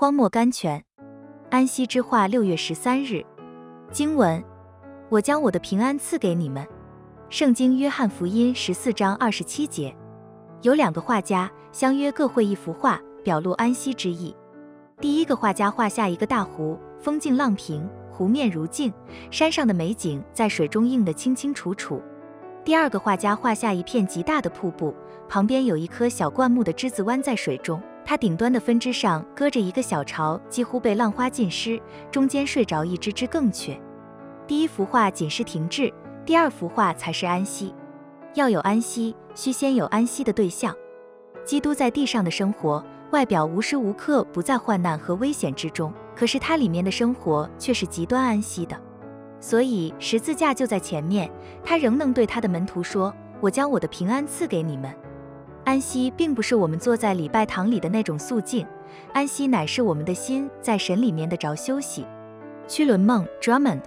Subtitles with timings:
[0.00, 0.80] 荒漠甘泉。
[1.50, 3.26] 安息之画，六月十三日。
[3.90, 4.40] 经文：
[5.08, 6.64] 我将我的平安赐给你们。
[7.28, 9.92] 圣经约翰福音十四章二十七节。
[10.62, 14.32] 有两个画家相约各绘一幅画，表露安息之意。
[15.00, 18.92] 第一个画家画下一个大湖，风静浪平，湖面如镜，
[19.32, 22.00] 山上的美景在水中映得清清楚楚。
[22.64, 24.94] 第二个画家画下一片极大的瀑布，
[25.28, 31.78] 旁边有一棵小灌木的枝子弯在水中，它顶端的分支上搁着一个小巢，几乎被浪花浸湿，
[32.10, 33.78] 中间睡着一只只更雀。
[34.46, 35.92] 第一幅画仅是停滞，
[36.24, 37.74] 第二幅画才是安息。
[38.32, 40.74] 要有安息，需先有安息的对象。
[41.44, 48.74] 基督在地上的生活，外表无时无刻不在患难和危险之中，可是他里面的生活却是极端安息的。
[49.38, 51.30] 所以十字架就在前面，
[51.62, 54.90] 他仍能对他的门徒说：“我将我的平安赐给你们。”
[55.68, 58.66] 安息并不是我们坐在礼拜堂里的那种肃静，
[59.12, 62.06] 安息乃是我们的心在神里面的着休息。
[62.66, 63.82] 屈伦梦 （Drummond）。